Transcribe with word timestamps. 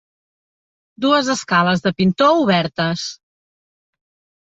Dues 1.05 1.27
escales 1.33 1.83
de 1.87 1.91
pintor 1.99 2.31
obertes. 2.45 3.05